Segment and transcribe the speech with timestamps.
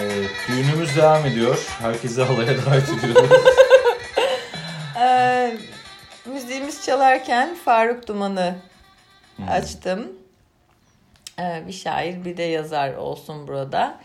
[0.00, 1.76] Evet, düğünümüz devam ediyor.
[1.80, 3.30] Herkesi halaya davet ediyoruz.
[5.00, 5.56] Ee,
[6.26, 8.56] müziğimiz çalarken Faruk Duman'ı
[9.50, 10.12] açtım.
[11.38, 14.00] Ee, bir şair bir de yazar olsun burada.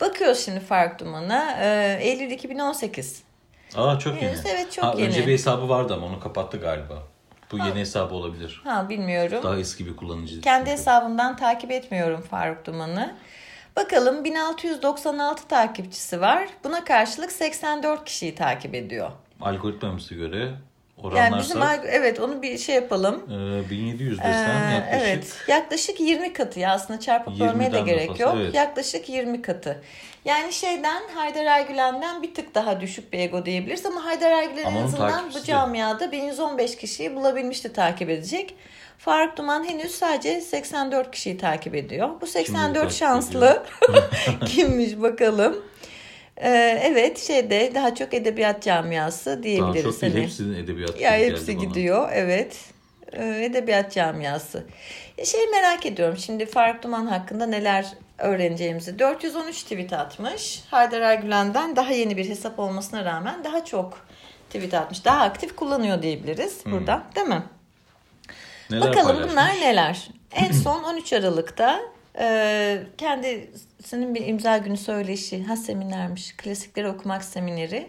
[0.00, 1.56] Bakıyoruz şimdi Faruk Duman'a.
[1.60, 3.22] Ee, Eylül 2018.
[3.76, 4.34] Aa çok yeni.
[4.50, 5.08] Evet, çok ha, yeni.
[5.08, 7.02] Önce bir hesabı vardı ama onu kapattı galiba.
[7.52, 8.60] Bu yeni hesabı olabilir.
[8.64, 9.42] Ha bilmiyorum.
[9.42, 10.40] Daha eski bir kullanıcı.
[10.40, 10.70] Kendi çünkü.
[10.70, 13.16] hesabımdan takip etmiyorum Faruk Duman'ı.
[13.76, 16.48] Bakalım 1696 takipçisi var.
[16.64, 19.10] Buna karşılık 84 kişiyi takip ediyor.
[19.40, 20.54] Algoritmamıza göre
[21.16, 23.22] Yani bizim evet onu bir şey yapalım.
[23.66, 25.06] e, 1700 desem Ee, yaklaşık.
[25.06, 28.34] Evet yaklaşık 20 katı ya aslında çarpıp 20'den bölmeye de gerek fazla, yok.
[28.40, 28.54] evet.
[28.54, 29.82] Yaklaşık 20 katı.
[30.24, 34.80] Yani şeyden Haydar Ergülen'den bir tık daha düşük bir ego diyebiliriz ama Haydar Ergülen Ama
[34.80, 38.54] en azından bu camiada 1115 kişiyi bulabilmişti takip edecek.
[38.98, 42.08] Faruk Duman henüz sadece 84 kişiyi takip ediyor.
[42.20, 43.62] Bu 84 takip şanslı
[44.46, 45.64] kimmiş bakalım.
[46.42, 49.82] Ee, evet şeyde daha çok edebiyat camiası Daha diyebiliriz.
[49.82, 50.22] çok değil Hani.
[50.22, 51.64] hepsinin edebiyat Ya hepsi geldi bana.
[51.68, 52.56] gidiyor evet.
[53.12, 54.64] Ee, Edebiyat camiası.
[55.24, 57.86] Şey merak ediyorum şimdi Faruk Duman hakkında neler
[58.18, 58.98] öğreneceğimizi.
[58.98, 60.62] 413 tweet atmış.
[60.70, 64.06] Haydar Ergülen'den daha yeni bir hesap olmasına rağmen daha çok
[64.50, 65.04] tweet atmış.
[65.04, 67.42] Daha aktif kullanıyor diyebiliriz burada değil mi?
[68.70, 69.32] Neler Bakalım paylaşmış?
[69.32, 70.08] bunlar neler.
[70.32, 71.80] En son 13 Aralık'ta
[72.18, 77.86] e, kendisinin bir imza günü söyleşi, ha seminermiş, klasikleri okumak semineri.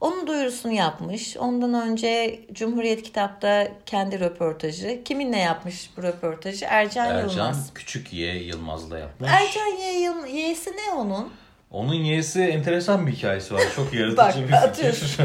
[0.00, 1.36] Onun duyurusunu yapmış.
[1.36, 5.04] Ondan önce Cumhuriyet Kitap'ta kendi röportajı.
[5.04, 6.66] Kiminle yapmış bu röportajı?
[6.68, 7.70] Ercan, Ercan Yılmaz.
[7.74, 9.30] Küçük Y Yılmaz'la yapmış.
[9.32, 10.00] Ercan Y.
[10.00, 11.32] Yıl- Y'si ne onun?
[11.70, 13.62] Onun Y'si enteresan bir hikayesi var.
[13.76, 15.18] Çok yaratıcı Bak, bir fikir.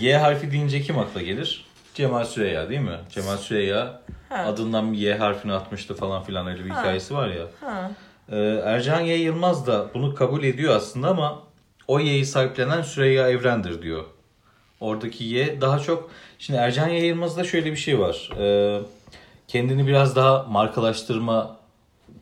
[0.00, 1.66] y harfi deyince kim akla gelir?
[1.94, 2.98] Cemal Süreyya değil mi?
[3.10, 4.44] Cemal Süreyya Ha.
[4.46, 7.42] adından bir Y harfini atmıştı falan filan öyle bir hikayesi var ya.
[7.60, 7.90] Ha.
[8.28, 11.42] Ee, Ercan Y Yılmaz da bunu kabul ediyor aslında ama
[11.88, 14.04] o Y'yi sahiplenen Süreyya Evren'dir diyor.
[14.80, 16.10] Oradaki Y daha çok...
[16.38, 18.30] Şimdi Ercan Y Yılmaz'da şöyle bir şey var.
[18.40, 18.80] Ee,
[19.48, 21.56] kendini biraz daha markalaştırma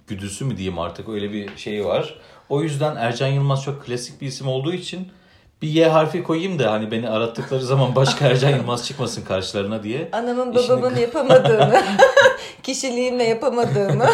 [0.06, 2.14] güdüsü mü diyeyim artık öyle bir şey var.
[2.48, 5.08] O yüzden Ercan Yılmaz çok klasik bir isim olduğu için
[5.62, 10.08] bir Y harfi koyayım da hani beni arattıkları zaman başka Ercan Yılmaz çıkmasın karşılarına diye.
[10.12, 11.82] Anamın İşini- babamın yapamadığını,
[12.62, 14.06] kişiliğimle yapamadığımı.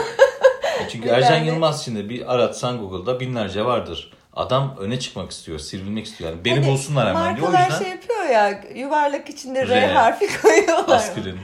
[0.93, 4.13] Çünkü Bir Ercan Yılmaz şimdi bir aratsan Google'da binlerce vardır.
[4.37, 6.31] Adam öne çıkmak istiyor, sivrilmek istiyor.
[6.31, 7.49] Yani beni Hani bulsunlar hemen diyor.
[7.49, 9.87] O yüzden şey yapıyor ya yuvarlak içinde R, R.
[9.87, 10.97] harfi koyuyorlar.
[10.97, 11.39] aspirin.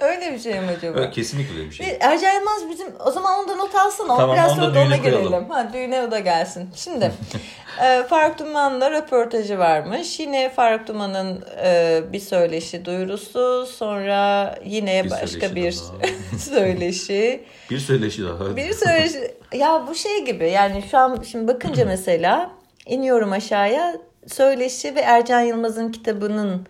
[0.00, 0.98] öyle bir şey mi acaba?
[1.00, 1.98] Evet, Kesinlikle öyle bir şey.
[2.00, 4.16] Ercan Yılmaz bizim o zaman onu da not alsana.
[4.16, 5.22] Tamam, Biraz sonra da ona koyalım.
[5.28, 5.50] girelim.
[5.50, 6.70] Ha, düğüne o da gelsin.
[6.76, 7.12] Şimdi
[7.84, 10.20] e, Faruk Duman'la röportajı varmış.
[10.20, 13.66] Yine Faruk Duman'ın e, bir söyleşi duyurusu.
[13.66, 16.38] Sonra yine Bir başka bir daha.
[16.38, 17.44] söyleşi.
[17.70, 18.56] Bir söyleşi daha.
[18.56, 19.34] Bir söyleşi.
[19.52, 22.50] Ya bu şey gibi yani şu an şimdi bakınca mesela
[22.86, 23.96] iniyorum aşağıya
[24.26, 26.66] söyleşi ve Ercan Yılmaz'ın kitabının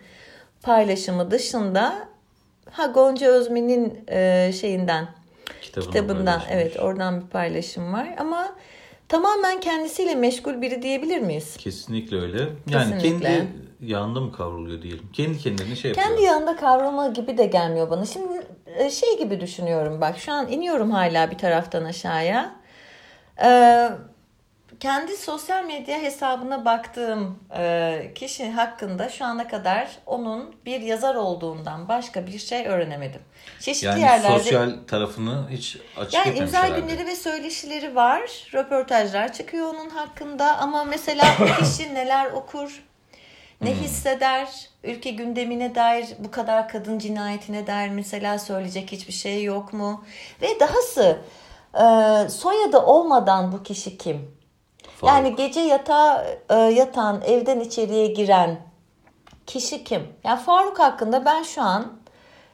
[0.62, 2.08] paylaşımı dışında
[2.70, 5.08] ha Gonca Özmen'in e, şeyinden
[5.62, 8.54] Kitabını kitabından evet oradan bir paylaşım var ama
[9.08, 11.56] tamamen kendisiyle meşgul biri diyebilir miyiz?
[11.56, 12.38] Kesinlikle öyle.
[12.70, 13.28] Yani Kesinlikle.
[13.28, 13.48] kendi
[13.92, 15.12] yağında mı kavruluyor diyelim.
[15.12, 16.08] Kendi kendine şey yapıyor.
[16.08, 18.06] Kendi yanında kavrama gibi de gelmiyor bana.
[18.06, 18.46] Şimdi
[18.78, 22.54] e, şey gibi düşünüyorum bak şu an iniyorum hala bir taraftan aşağıya.
[23.44, 23.88] Ee,
[24.80, 31.88] kendi sosyal medya hesabına baktığım e, kişi hakkında şu ana kadar onun bir yazar olduğundan
[31.88, 33.20] başka bir şey öğrenemedim.
[33.60, 36.80] Çeşitli Yani yerlerde sosyal tarafını hiç açık yani imza herhalde.
[36.80, 38.20] günleri ve söyleşileri var.
[38.54, 42.84] Röportajlar çıkıyor onun hakkında ama mesela bu kişi neler okur,
[43.60, 43.80] ne Hmm.
[43.80, 44.48] hisseder,
[44.84, 50.04] ülke gündemine dair bu kadar kadın cinayetine dair mesela söyleyecek hiçbir şey yok mu?
[50.42, 51.18] Ve dahası
[51.74, 51.84] e,
[52.28, 54.43] soyadı olmadan bu kişi kim?
[55.04, 55.24] Faruk.
[55.24, 58.60] Yani gece yatağa e, yatan, evden içeriye giren
[59.46, 60.02] kişi kim?
[60.24, 61.92] Yani Faruk hakkında ben şu an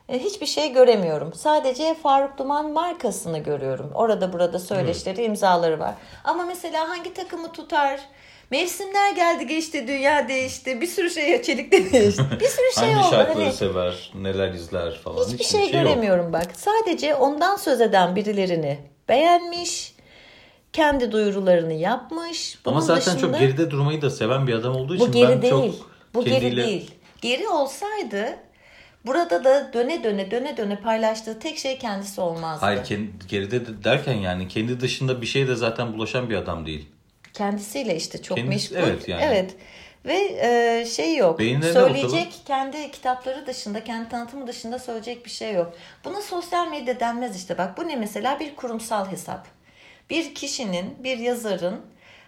[0.08, 1.34] e, hiçbir şey göremiyorum.
[1.34, 3.90] Sadece Faruk Duman markasını görüyorum.
[3.94, 5.94] Orada burada söyleşileri, imzaları var.
[6.24, 8.00] Ama mesela hangi takımı tutar?
[8.50, 10.80] Mevsimler geldi geçti, dünya değişti.
[10.80, 12.22] Bir sürü şey çelikte değişti.
[12.40, 13.10] Bir sürü şey Hangi oldu.
[13.14, 15.24] şarkıları Hani sever, neler izler falan.
[15.28, 16.46] hiçbir şey, göremiyorum bak.
[16.54, 19.94] Sadece ondan söz eden birilerini beğenmiş.
[20.72, 22.58] Kendi duyurularını yapmış.
[22.64, 25.28] Ama Bunun zaten dışında- çok geride durmayı da seven bir adam olduğu için bu geri
[25.28, 25.52] ben değil.
[25.52, 26.66] çok Bu geri kendiyle...
[26.66, 26.90] değil.
[27.20, 28.36] Geri olsaydı
[29.06, 32.60] burada da döne döne döne döne paylaştığı tek şey kendisi olmazdı.
[32.66, 36.66] Hayır kendi, geride de- derken yani kendi dışında bir şeye de zaten bulaşan bir adam
[36.66, 36.88] değil.
[37.34, 38.88] Kendisiyle işte çok Kendisi- meşgul.
[38.90, 39.22] evet yani.
[39.24, 39.54] Evet.
[40.06, 41.38] Ve e, şey yok.
[41.38, 42.30] Beyinlerine söyleyecek bakalım.
[42.46, 45.72] kendi kitapları dışında, kendi tanıtımı dışında söyleyecek bir şey yok.
[46.04, 47.58] Buna sosyal medya denmez işte.
[47.58, 49.46] Bak bu ne mesela bir kurumsal hesap.
[50.10, 51.80] Bir kişinin, bir yazarın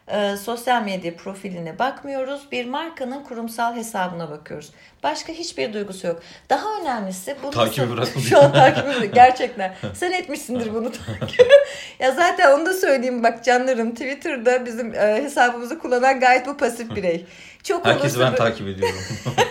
[0.08, 2.48] e, sosyal medya profiline bakmıyoruz.
[2.52, 4.70] Bir markanın kurumsal hesabına bakıyoruz.
[5.02, 6.22] Başka hiçbir duygusu yok.
[6.50, 8.24] Daha önemlisi bunu Takibi bırakmadı.
[8.26, 9.74] Şu an takibi gerçekten.
[9.94, 11.46] Sen etmişsindir bunu takip.
[11.98, 16.96] ya zaten onu da söyleyeyim bak canlarım Twitter'da bizim e, hesabımızı kullanan gayet bu pasif
[16.96, 17.26] birey.
[17.62, 18.98] Çok Herkesi ben takip ediyorum.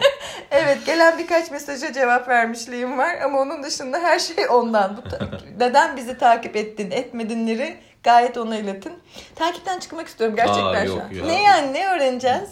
[0.53, 4.97] Evet gelen birkaç mesaja cevap vermişliğim var ama onun dışında her şey ondan.
[4.97, 5.29] Bu ta-
[5.59, 8.93] neden bizi takip ettin etmedinleri gayet ona iletin.
[9.35, 11.09] Takipten çıkmak istiyorum gerçekten Aa, şu an.
[11.11, 11.25] ya.
[11.25, 12.49] Ne yani ne öğreneceğiz?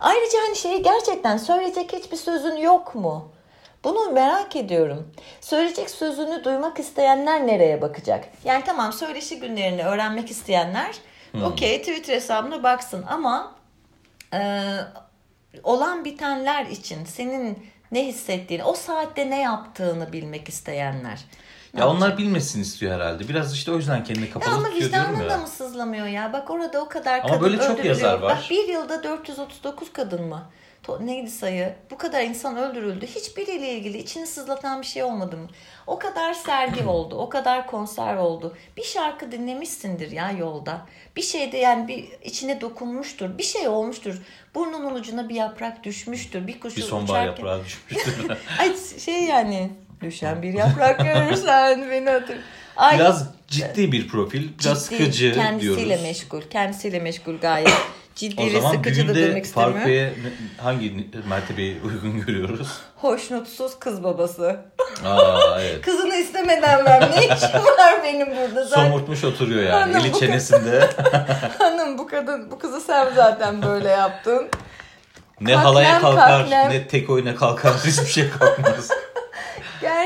[0.00, 3.32] Ayrıca hani şeyi gerçekten söyleyecek hiçbir sözün yok mu?
[3.84, 5.12] Bunu merak ediyorum.
[5.40, 8.24] Söyleyecek sözünü duymak isteyenler nereye bakacak?
[8.44, 10.94] Yani tamam söyleşi günlerini öğrenmek isteyenler
[11.44, 13.54] okey Twitter hesabına baksın ama
[14.34, 14.70] e,
[15.62, 21.24] olan bitenler için senin ne hissettiğini, o saatte ne yaptığını bilmek isteyenler.
[21.78, 23.28] Ya onlar bilmesin istiyor herhalde.
[23.28, 25.38] Biraz işte o yüzden kendini Ya kapalı ama tutuyor diyorum vicdanın da ya.
[25.38, 26.32] mı sızlamıyor ya?
[26.32, 27.94] Bak orada o kadar Ama kadın böyle çok öldürülüyor.
[27.96, 28.36] yazar var.
[28.36, 30.42] Bak bir yılda 439 kadın mı?
[31.00, 31.74] Neydi sayı?
[31.90, 33.06] Bu kadar insan öldürüldü.
[33.06, 35.48] Hiçbiriyle ilgili içini sızlatan bir şey olmadı mı?
[35.86, 37.16] O kadar sergi oldu.
[37.18, 38.56] O kadar konser oldu.
[38.76, 40.86] Bir şarkı dinlemişsindir ya yolda.
[41.16, 43.38] Bir şeyde yani bir içine dokunmuştur.
[43.38, 44.14] Bir şey olmuştur.
[44.54, 46.46] Burnunun ucuna bir yaprak düşmüştür.
[46.46, 48.14] Bir kuşu Bir sonbahar uçarken- yaprağı düşmüştür.
[48.60, 49.70] Ay şey yani
[50.00, 52.36] düşen bir yaprak görürsen beni hatır.
[52.76, 54.48] Ay, biraz ciddi bir profil.
[54.60, 56.02] Biraz ciddi, sıkıcı kendisiyle diyoruz.
[56.02, 56.40] meşgul.
[56.42, 57.68] Kendisiyle meşgul gayet.
[58.14, 59.80] Ciddi O ve zaman sıkıcı da demek istemiyorum.
[59.82, 62.68] Faruk'a hangi mertebeyi uygun görüyoruz?
[62.96, 64.56] Hoşnutsuz kız babası.
[65.04, 65.80] Aa evet.
[65.84, 68.84] Kızını istemeden ben ne işim var benim burada zaten.
[68.84, 69.74] Somurtmuş oturuyor yani.
[69.74, 70.90] Anam, Eli bu çenesinde.
[71.58, 74.48] Hanım bu kadın bu kızı sen zaten böyle yaptın.
[75.40, 76.70] ne Kalk halaya kalkar, kalk nem.
[76.70, 77.72] ne tek oyuna kalkar.
[77.86, 78.88] Hiçbir şey kalkmaz.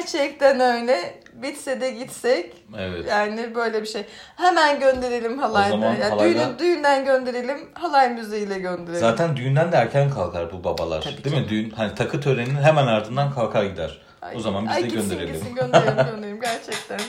[0.02, 1.20] Gerçekten öyle.
[1.32, 2.52] Bitse de gitsek.
[2.78, 3.06] Evet.
[3.08, 4.04] Yani böyle bir şey.
[4.36, 5.76] Hemen gönderelim halayda.
[5.86, 7.58] Yani halayda- düğünü, düğünden gönderelim.
[7.74, 9.00] Halay müziğiyle gönderelim.
[9.00, 11.00] Zaten düğünden de erken kalkar bu babalar.
[11.02, 11.42] Tabii Değil ki.
[11.42, 11.48] mi?
[11.48, 13.98] Düğün hani takı töreninin hemen ardından kalkar gider.
[14.22, 15.34] Ay- o zaman biz ay de gitsin, gönderelim.
[15.34, 17.00] Gitsin gönderelim gönderelim gerçekten.